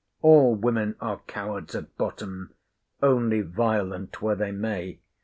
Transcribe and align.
All 0.23 0.55
women 0.55 0.95
are 0.99 1.19
cowards 1.27 1.75
at 1.75 1.95
bottom; 1.95 2.55
only 3.03 3.41
violent 3.41 4.19
where 4.19 4.33
they 4.35 4.51
may. 4.51 4.97